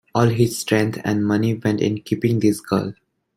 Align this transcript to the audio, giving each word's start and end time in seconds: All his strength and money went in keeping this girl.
All 0.15 0.25
his 0.29 0.57
strength 0.57 0.99
and 1.05 1.23
money 1.23 1.53
went 1.53 1.79
in 1.79 2.01
keeping 2.01 2.39
this 2.39 2.59
girl. 2.59 2.95